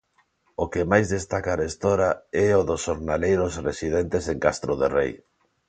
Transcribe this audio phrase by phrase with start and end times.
[0.63, 2.09] O que máis destaca arestora
[2.45, 5.11] é o dos xornaleiros residentes en Castro de Rei.